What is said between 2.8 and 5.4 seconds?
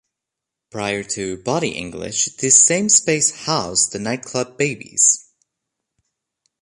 space housed the nightclub "Baby's.